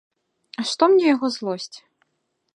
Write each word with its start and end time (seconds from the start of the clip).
А 0.63 0.65
што 0.69 0.83
мне 0.95 1.05
яго 1.15 1.27
злосць? 1.37 1.77